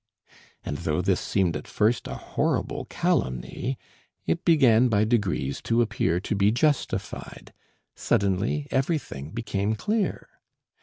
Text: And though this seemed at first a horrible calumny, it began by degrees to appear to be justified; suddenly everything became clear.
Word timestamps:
And 0.65 0.77
though 0.79 0.99
this 0.99 1.19
seemed 1.19 1.55
at 1.55 1.67
first 1.67 2.07
a 2.07 2.15
horrible 2.15 2.85
calumny, 2.89 3.77
it 4.25 4.43
began 4.43 4.87
by 4.87 5.03
degrees 5.03 5.61
to 5.65 5.83
appear 5.83 6.19
to 6.21 6.33
be 6.33 6.49
justified; 6.51 7.53
suddenly 7.93 8.67
everything 8.71 9.29
became 9.29 9.75
clear. 9.75 10.27